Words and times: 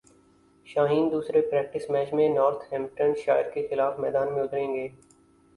شاہین 0.67 1.11
دوسرے 1.11 1.41
practice 1.41 1.89
match 1.89 2.13
میں 2.13 2.27
north 2.29 2.73
Hampton 2.73 3.13
shire 3.23 3.49
کیخلاف 3.53 3.99
میدان 3.99 4.33
میں 4.33 4.43
اتریں 4.43 4.73
گے 4.73 4.87